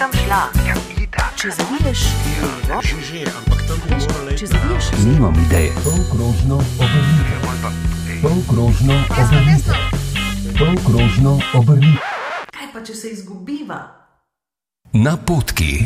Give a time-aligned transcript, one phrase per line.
[0.00, 0.42] sem šla.
[0.64, 1.32] Ja, itak.
[1.36, 5.72] Če zaviješ levo, Že, že, ampak tam bi morali če zaviješ Nimam ideje.
[5.84, 7.34] Polkrožno obrnite.
[8.24, 9.76] Polkrožno obrnite.
[10.56, 12.12] Polkrožno obrnite.
[12.48, 13.80] Kaj pa, če se izgubiva?
[14.96, 15.84] Napotki.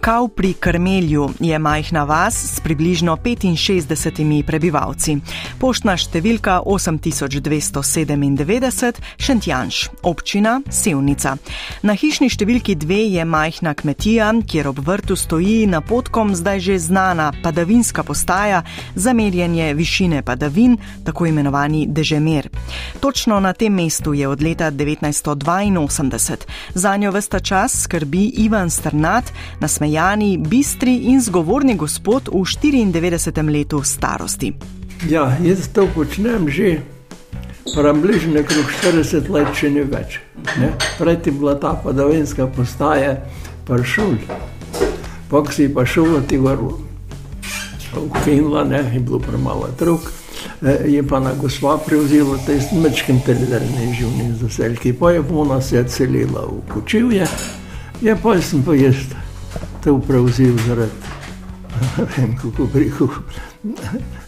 [0.00, 5.16] Kav pri Krmelju je majhna vas s približno 65 prebivalci.
[5.60, 11.36] Poštna številka 8297 Šentjanš, občina Sevnica.
[11.82, 17.32] Na hišni številki 2 je majhna kmetija, kjer ob vrtu stoji napotkom zdaj že znana
[17.42, 18.62] padavinska postaja
[18.94, 22.48] za merjenje višine padavin, tako imenovani dežemer.
[23.00, 26.36] Točno na tem mestu je od leta 1982.
[26.74, 29.32] Za njo vsta čas skrbi Ivan Strnat,
[29.90, 33.50] nasmejani, bistri in zgovorni gospod v 94.
[33.50, 34.52] letu starosti.
[35.08, 36.78] Ja, jaz to počnem že
[37.74, 40.20] približno okrog 40 let, če ne več.
[40.98, 43.16] Prej je bila ta padavinska postaja,
[43.66, 44.14] pa šul.
[45.30, 46.70] Pok si pa šul, ti vrl.
[47.96, 50.12] Ukinila, ne, je bilo premalo truk.
[50.62, 54.92] Eh, Je pa na gospa prevzela te smečkim teledarne živni zaselki.
[54.92, 57.26] Pa je ona se celila v kočivje.
[58.02, 59.19] Ja, pa sem jaz
[59.84, 60.92] to prevzel zaradi,
[61.98, 63.08] ne vem kako bi rekel,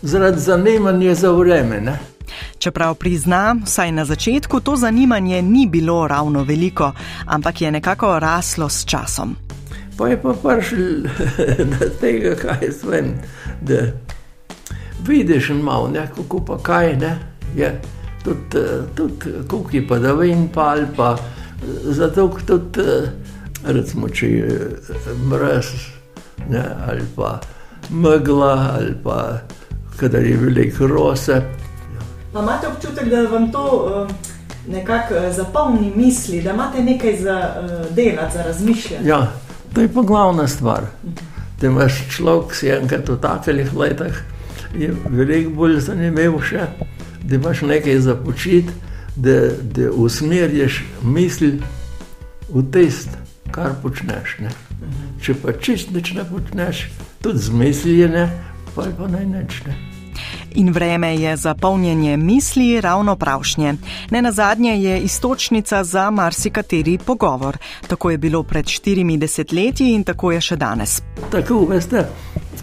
[0.02, 1.80] zaradi zanimanja za vreme.
[1.80, 1.98] Ne?
[2.58, 6.92] Čeprav prizna, saj na začetku to zanimanje ni bilo ravno veliko,
[7.26, 9.36] ampak je nekako raslo s časom.
[9.96, 11.02] Pa je pa prišel
[11.72, 13.14] do tega, kaj jaz vem,
[13.60, 13.92] da
[15.06, 17.18] vidiš malo, ne, kako pa kaj ne.
[17.56, 17.80] Je
[18.24, 19.14] tudi, eh, tudi
[19.48, 23.21] koliko je padavin, pa ali pa eh, zato tudi, eh,
[23.64, 25.66] recimo, če je eh, mraz,
[26.48, 27.40] ne, ali pa
[27.90, 29.38] megla, ali pa
[29.96, 31.42] kadar je veliko rose.
[32.32, 34.10] Pa imate občutek, da vam to uh,
[34.68, 37.54] nekako uh, zapolni misli, da imate nekaj za
[37.90, 39.08] delati, za razmišljati?
[39.08, 39.32] Ja,
[39.74, 40.86] to je pa glavna stvar.
[41.60, 44.24] Da imaš človek, ki si enkrat v takih letih,
[44.74, 46.66] je veliko bolj zanimiv še,
[47.22, 48.72] da imaš nekaj za početi,
[49.16, 51.60] da, da usmerješ misli
[52.48, 53.21] v tisto,
[53.52, 54.38] kar počneš.
[54.40, 54.50] Ne.
[55.22, 56.86] Če pa čist nič ne počneš,
[57.22, 58.26] tudi z mislijo ne,
[58.74, 59.78] pa je pa naj nič ne.
[60.54, 63.74] In vreme je za polnjenje misli ravno pravšnje.
[64.10, 67.56] Ne na zadnje je istočnica za marsikateri pogovor.
[67.86, 71.00] Tako je bilo pred 40 leti in tako je še danes.
[71.30, 72.04] Tako, veste,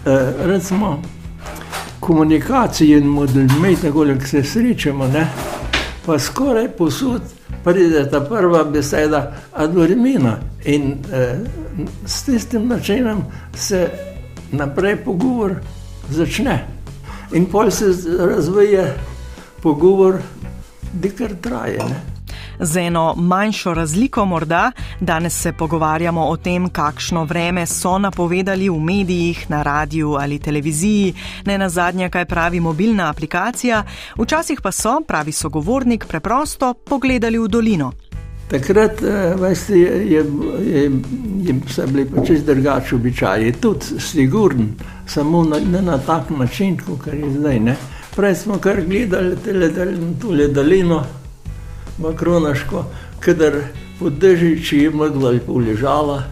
[0.06, 1.02] eh, recimo,
[2.00, 5.28] komunikacije in modeli, tako da se srečamo, ne,
[6.10, 7.22] pa skoraj posod
[7.64, 11.38] pride ta prva beseda adormina in eh,
[12.06, 13.24] s tistim načinom
[13.56, 13.90] se
[14.52, 15.56] naprej pogovor
[16.10, 16.66] začne.
[17.34, 18.94] In pol se razvije
[19.62, 20.18] pogovor,
[20.94, 21.78] dikar traje.
[21.78, 22.02] Ne.
[22.60, 28.80] Z eno manjšo razliko morda, danes se pogovarjamo o tem, kakšno vreme so napovedali v
[28.80, 31.14] medijih, na radiju ali televiziji,
[31.46, 33.84] ne na zadnje, kaj pravi mobilna aplikacija,
[34.18, 37.92] včasih pa so, pravi sogovornik, preprosto pogledali v dolino.
[38.50, 40.26] Takrat eh, veste, je, je,
[40.66, 40.92] je,
[41.44, 44.68] je pa čez drugačni običaji, tudi sigurn,
[45.08, 47.60] samo na, ne na tak način, kot je zdaj.
[47.60, 47.76] Ne.
[48.16, 49.38] Prej smo kar gledali
[50.22, 51.04] tole dolino,
[52.00, 52.86] makronaško,
[53.20, 53.62] kadar
[54.00, 56.24] pod dežiči je megla lepo ležala,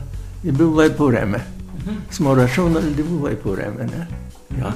[0.43, 1.39] je bil lepo vreme.
[2.11, 3.87] Smo računali, da bo lepo vreme.
[4.59, 4.73] Ja.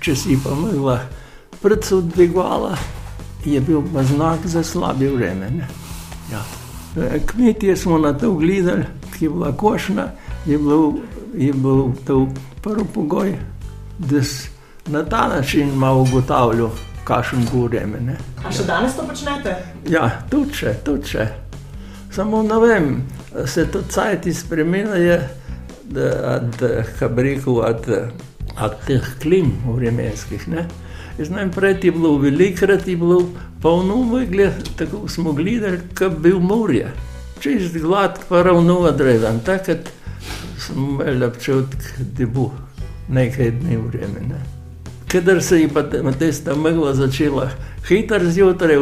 [0.00, 1.00] Če si pa megla
[1.62, 2.76] predvsem dvigovala,
[3.44, 5.50] je bil pa znak za slabe vreme.
[5.50, 5.68] Ne.
[6.32, 6.42] Ja.
[7.02, 8.84] E, Kmetje smo na to gledali,
[9.18, 10.10] ki je bila košna,
[10.46, 10.92] je bil,
[11.34, 12.28] je bil to
[12.62, 13.38] prvi pogoj,
[13.98, 14.50] da si
[14.86, 16.70] na ta način malo ugotavljal,
[17.52, 18.00] bo vreme.
[18.00, 18.16] ne.
[18.44, 19.56] A še danes to počnete?
[19.88, 21.28] Ja, tudi še, tudi še.
[22.12, 23.02] Samo ne vem,
[23.46, 25.20] se to cajti spremenjajo,
[26.98, 27.88] kaj bi rekel, od,
[28.60, 30.48] od teh klim vremenskih.
[30.48, 30.66] Ne?
[31.18, 33.22] Jaz ne vem, prej je bilo velikrat, je bilo
[33.62, 36.92] polno megle, tako smo gledali, kot bi bil morje.
[37.40, 39.90] Čez glad, pa ravno odredan, takrat
[40.58, 42.50] smo imeli občutek, da bo
[43.08, 44.20] nekaj dni vreme.
[44.28, 44.57] Ne?
[45.08, 45.82] Kadar se je pa
[46.18, 47.50] tista megla začela
[47.88, 48.76] hitro zjutraj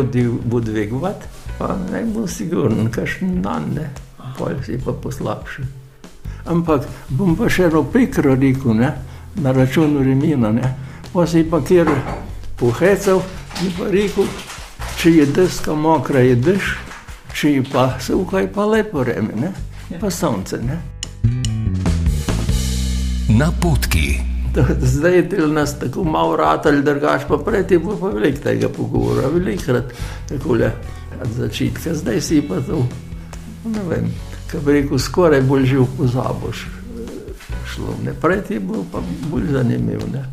[0.53, 1.27] odvigovati,
[1.59, 3.91] pa ne bo sigurno, kakšen dan, ne,
[4.39, 5.65] pol si pa poslabšal.
[6.47, 8.91] Ampak bom pa še eno pikro rekel, ne,
[9.39, 10.75] na račun remina, ne,
[11.13, 11.95] pa si pa kjer
[12.59, 13.23] pohecal
[13.63, 14.27] in pa rekel,
[14.99, 16.77] če je deska mokra, je dež,
[17.39, 19.55] če je pa suha, je pa lepo vreme, ne,
[20.01, 20.83] pa sonce, ne.
[23.31, 24.26] Napotki.
[24.83, 28.69] Zdaj je til nas tako malo ratelj, drugač pa prej je bilo pa veliko tega
[28.69, 29.93] pogovora, velikrat
[30.29, 30.71] takole
[31.23, 32.87] od začetka, zdaj si pa to,
[33.65, 34.11] ne vem,
[34.51, 36.67] kaj bi rekel, skoraj bolj živ pozaboš.
[37.67, 39.01] Šlo, ne, prej je bilo pa
[39.31, 40.09] bolj zanimivo.
[40.13, 40.25] Ne.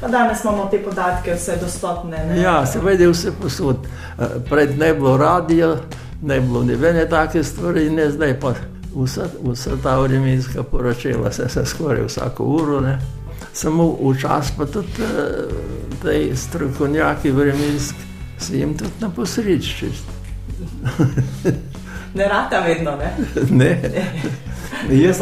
[0.00, 2.24] Pa danes imamo te podatke vse dostopne.
[2.26, 2.40] Ne?
[2.40, 3.76] Ja, seveda je vse posod.
[4.18, 5.76] Eh, Pred ne bilo radio,
[6.22, 8.54] ne bilo nobene take stvari, ne zdaj pa
[8.96, 12.80] vsa, vsa ta vremenska poročila, se se skoraj vsako uro.
[12.80, 12.98] Ne.
[13.60, 15.04] Samo včasih pa tudi
[16.02, 17.98] te strokovnjaki vremenski
[18.38, 20.04] se jim tudi na posreč čist.
[22.14, 23.12] ne rata vedno, ne?
[23.50, 23.92] ne.
[24.90, 25.20] Jaz.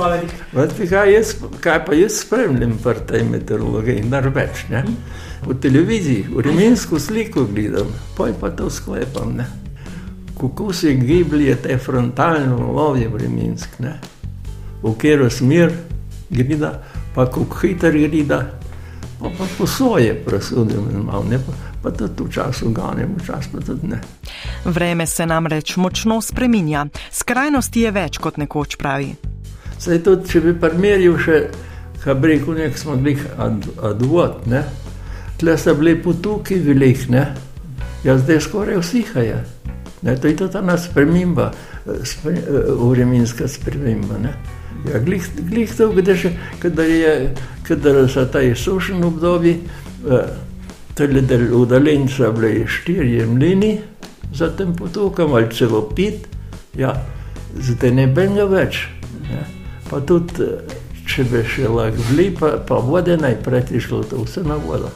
[0.52, 4.68] Veste, kaj, jaz, kaj pa jaz spremljam pri tej meteorologiji, narveč.
[4.70, 4.84] Ne?
[5.44, 9.34] Po televiziji, vremensko sliko gledam, poj pa to sklepam.
[9.36, 9.46] Ne?
[10.40, 13.98] Kako se giblje te frontalne valovje vremenske, ne?
[14.82, 15.74] v katero smer
[16.30, 16.70] gre,
[17.18, 21.38] pa kako hiter gre, pa, pa po svoje presudim, malo, ne?
[21.38, 23.98] pa, pa tudi včasih ganem, včasih pa tudi ne.
[24.64, 26.86] Vreme se namreč močno spreminja.
[27.10, 29.16] Skrajnosti je več kot nekoč pravi.
[29.80, 31.40] Zdaj, tudi, če bi primerjal še,
[32.04, 33.18] kaj bi rekel, nek smo bili
[33.82, 34.62] advot, ne?
[35.42, 37.24] tle so bili potoki veliki, ne?
[38.06, 39.40] ja zdaj skoraj vsi haje.
[40.06, 40.14] Ne?
[40.14, 44.22] To je tudi ena sprememba, eh, spre, eh, vremenska sprememba.
[44.22, 44.36] Ne?
[44.86, 46.30] Ja, glih, glih to, kadar, še,
[46.62, 47.14] kadar, je,
[47.66, 49.58] kadar so ta sušen obdobje,
[50.06, 53.78] eh, udaljenca bili štirje mlini
[54.34, 56.28] za tem potokom ali celo pet,
[56.78, 56.94] ja,
[57.58, 58.86] zdaj ne benga več.
[59.26, 59.44] Ne?
[59.90, 64.46] Pa tudi, eh, če bi še lahko bili, pa, pa vode najprej šlo to vse
[64.46, 64.90] na vodo.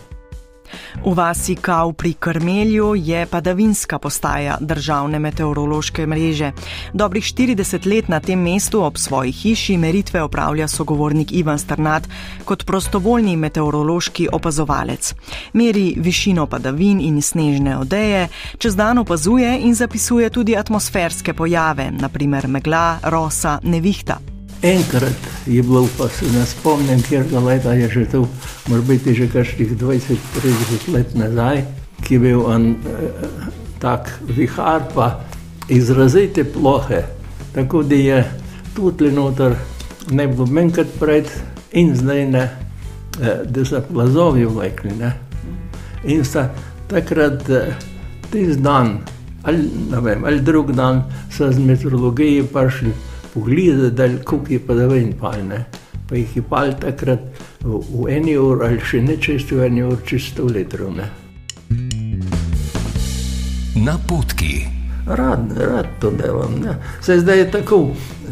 [1.04, 6.52] V vasi Kav pri Krmelju je padavinska postaja državne meteorološke mreže.
[6.92, 12.08] Dobrih 40 let na tem mestu ob svoji hiši meritve opravlja sogovornik Ivan Strnat
[12.44, 15.14] kot prostovoljni meteorološki opazovalec.
[15.52, 18.28] Meri višino padavin in snežne odeje,
[18.58, 24.31] čez dan opazuje in zapisuje tudi atmosferske pojave, naprimer megla, rosa, nevihta.
[24.62, 25.12] Enkrat
[25.46, 28.28] je bilo, pa se ne spomnim, ker ga leta je že to,
[28.68, 31.64] mora biti že kakšnih 20-30 let nazaj,
[32.06, 33.26] ki je bil en eh,
[33.82, 35.20] tak vihar, pa
[35.68, 37.02] izrazite plohe.
[37.54, 38.22] Tako da je
[38.74, 39.58] tudi noter
[40.10, 41.26] ne bilo menkrat pred
[41.72, 42.50] in zdaj ne,
[43.18, 44.94] eh, da so plazovi vlekli.
[44.98, 45.12] Ne.
[46.04, 46.50] In sta
[46.86, 47.74] takrat eh,
[48.30, 48.98] tisti dan,
[49.42, 52.92] ali, ne vem, ali drug dan, so z meteorologije prišli
[53.34, 55.64] pogledati, koliko je padavin palne.
[56.08, 57.20] Pa jih je pal takrat
[57.60, 60.94] v, v eni uri ali še ne čez v eni uri, čez 100 litrov.
[60.96, 61.08] Ne.
[63.76, 64.66] Napotki.
[65.06, 66.60] Rad, rad to delam.
[66.62, 66.76] Ne.
[67.00, 67.78] Saj zdaj je tako,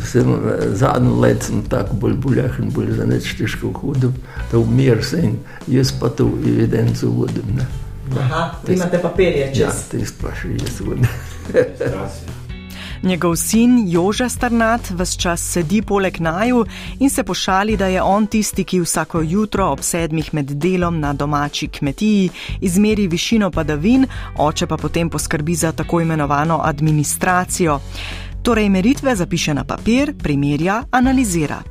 [0.07, 0.29] sem,
[0.73, 4.13] zadnji let sem tako bolj buljahen, bolj za neč težko hodil,
[4.51, 7.57] to umir se in jaz pa to evidenco vodim.
[7.57, 7.67] Ne.
[8.21, 9.61] Aha, vi imate papirje čez.
[9.61, 11.11] Ja, tisto pa še jaz vodim.
[13.03, 16.67] Njegov sin Jože Strnat vse čas sedi poleg naju
[16.99, 21.13] in se pošali, da je on tisti, ki vsako jutro ob sedmih med delom na
[21.13, 22.31] domači kmetiji
[22.61, 24.07] izmeri višino padavin,
[24.37, 27.81] oče pa potem poskrbi za tako imenovano administracijo.
[28.43, 31.63] Torej, meritve zapiše na papir, primerja, analizira.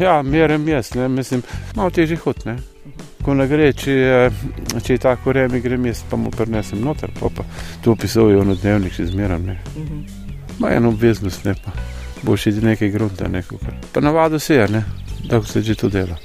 [0.00, 1.42] Ja, merem jaz, ne, mislim,
[1.74, 2.58] malo težje hod, ne.
[3.24, 4.30] Ko ne gre, če je,
[4.84, 7.44] če je tako vreme, grem jaz, pa mu prenesem noter, pa, pa
[7.84, 9.58] to opisujejo na dnevnik, še zmeram, ne.
[10.58, 11.70] Ma eno obveznost, ne pa.
[12.22, 13.74] Boš iti nekaj grunta, neko kar.
[13.92, 14.84] Pa navado se je, ne,
[15.30, 16.16] da se že to dela.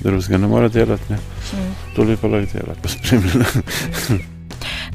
[0.00, 1.18] Drugega ne mora delati, ne.
[1.96, 3.44] To lepo lahko dela, pa spremljeno.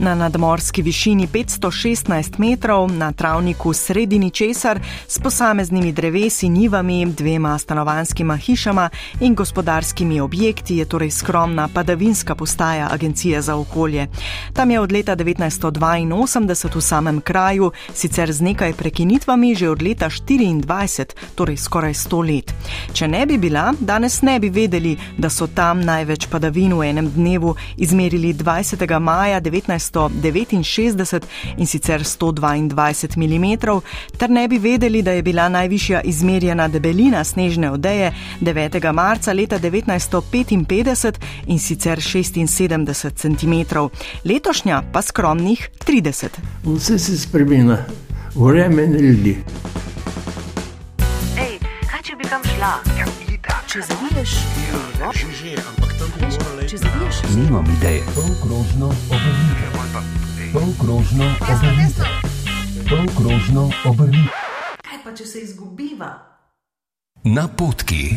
[0.02, 8.38] Na nadmorski višini 516 metrov, na travniku sredini česar, s posameznimi drevesi, nivami, dvema stanovanskima
[8.38, 8.90] hišama
[9.20, 14.08] in gospodarskimi objekti je torej skromna padavinska postaja Agencije za okolje.
[14.54, 20.10] Tam je od leta 1982 v samem kraju, sicer z nekaj prekinitvami že od leta
[20.10, 21.06] 24,
[21.36, 22.54] torej skoraj 100 let.
[22.94, 27.12] Če ne bi bila, danes ne bi vedeli, da so tam največ padavin v enem
[27.12, 29.00] dnevu izmerili 20.
[29.00, 29.40] maja
[29.92, 31.26] 1969
[31.58, 32.72] in sicer 122
[33.18, 33.58] mm,
[34.18, 38.92] ter ne bi vedeli, da je bila najvišja izmerjena debelina snežne odeje 9.
[38.94, 41.14] marca leta 1955
[41.48, 43.54] in sicer 76 cm,
[44.26, 46.28] letošnja pa skromnih 30.
[46.66, 47.76] Vse se spremeni,
[48.36, 49.38] vreme in ljudi.
[51.38, 51.58] Ej,
[51.92, 52.74] kaj če bi kam šla?
[53.68, 54.32] Če zaviješ,
[55.00, 56.78] levo, Že, že, ampak tam bi morala če iti.
[56.78, 58.02] zaviješ, Nimam ideje.
[58.16, 59.81] Polkrožno obrnite.
[60.54, 62.06] Polkrožno obrnite.
[62.90, 64.32] Polkrožno obrnite.
[64.84, 66.12] kaj pa če se izgubiva?
[67.24, 68.16] Napotki.